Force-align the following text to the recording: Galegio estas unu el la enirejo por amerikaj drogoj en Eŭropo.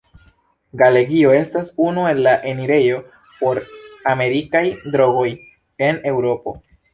Galegio 0.81 1.33
estas 1.39 1.67
unu 1.87 2.05
el 2.11 2.21
la 2.27 2.33
enirejo 2.53 3.03
por 3.43 3.61
amerikaj 4.15 4.63
drogoj 4.97 5.27
en 5.91 6.03
Eŭropo. 6.15 6.57